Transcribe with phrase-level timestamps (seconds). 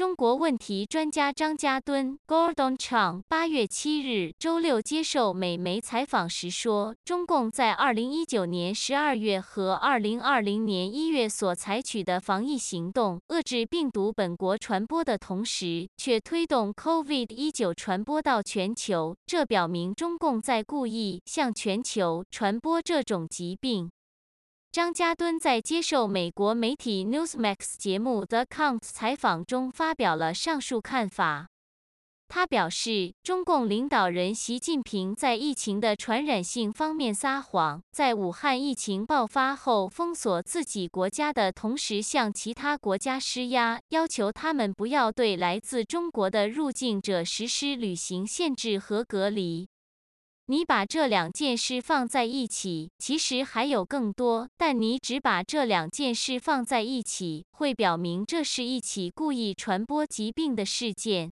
[0.00, 23.90] 中国问题专家张家敦 （Gordon Chang） 八月七日周六接受美媒采访时说，中共在二零一九年十二月和二零二零年一月所采取的防疫行动，遏制病毒本国传播的同时，却推动 COVID-19 传播到全球，这表明中共在故意向全球传播这种疾病。
[24.72, 31.48] 张家敦在接受美国媒体 Newsmax 节目 The Count 采访中发表了上述看法。
[32.28, 49.66] 他表示，中共领导人习近平在疫情的传染性方面撒谎，在武汉疫情爆发后封锁自己国家的同时，向其他国家施压，要求他们不要对来自中国的入境者实施旅行限制和隔离。
[50.50, 61.30] 你把这两件事放在一起，其实还有更多，但你只把这两件事放在一起，会表明这是一起故意传播疾病的事件。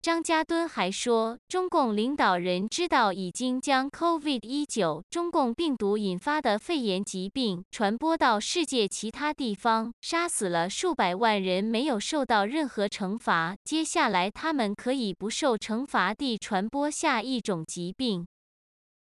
[0.00, 13.54] 张家敦还说，中共领导人知道已经将 COVID-19 中共病毒引发的肺炎疾病传播到世界其他地方，杀死了数百万人，没有受到任何惩罚。
[13.62, 18.26] 接下来，他们可以不受惩罚地传播下一种疾病。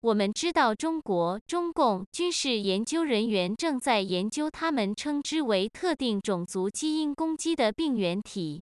[0.05, 8.61] 我们知道，中国中共军事研究人员正在研究他们称之为特定种族基因攻击的病原体。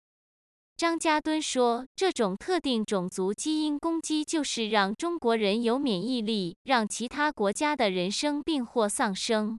[0.77, 9.59] 张家敦说，这种特定种族基因攻击就是让中国人有免疫力，让其他国家的人生病或丧生。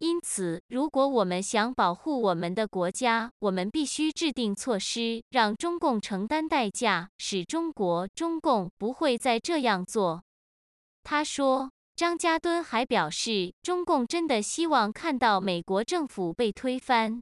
[0.00, 10.24] 因此，如果我们想保护我们的国家，我们必须制定措施，让中共承担代价，使中国中共不会再这样做。
[11.02, 17.20] 他说，张家敦还表示，中共真的希望看到美国政府被推翻。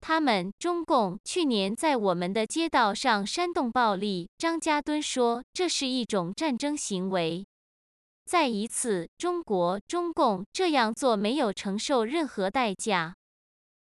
[0.00, 7.44] 他们中共去年在我们的街道上煽动暴力，张家敦说，这是一种战争行为。
[8.24, 13.16] 再一次，中国中共这样做没有承受任何代价。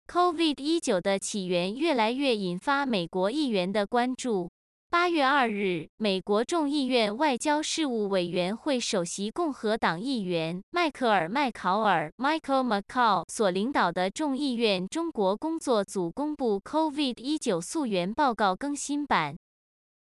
[0.07, 4.50] COVID-19 的起源越来越引发美国议员的关注。
[4.91, 19.38] 八月二日，美国众议院外交事务委员会首席共和党议员迈克尔·麦考尔 （Michael McCaul） 所领导的众议院中国工作组公布 COVID-19 溯源报告更新版。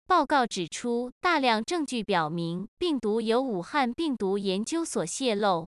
[0.06, 5.66] 报告指出，大量证据表明病毒由武汉病毒研究所泄露。